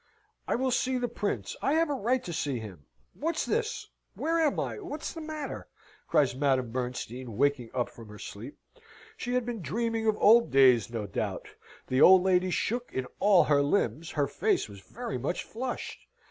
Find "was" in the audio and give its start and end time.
14.67-14.79